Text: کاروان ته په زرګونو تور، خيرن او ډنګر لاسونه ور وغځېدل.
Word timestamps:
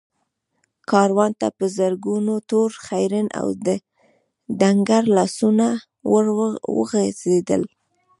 کاروان 0.89 1.31
ته 1.39 1.47
په 1.57 1.65
زرګونو 1.77 2.33
تور، 2.49 2.69
خيرن 2.85 3.27
او 3.39 3.47
ډنګر 4.59 5.03
لاسونه 5.17 5.65
ور 6.11 6.25
وغځېدل. 6.77 7.63